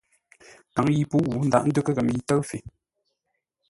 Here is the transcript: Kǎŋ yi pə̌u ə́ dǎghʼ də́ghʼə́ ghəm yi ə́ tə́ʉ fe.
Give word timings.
Kǎŋ 0.75 0.85
yi 0.95 1.03
pə̌u 1.09 1.27
ə́ 1.35 1.41
dǎghʼ 1.51 1.65
də́ghʼə́ 1.75 1.93
ghəm 1.95 2.07
yi 2.13 2.19
ə́ 2.21 2.25
tə́ʉ 2.27 2.41
fe. 2.49 2.57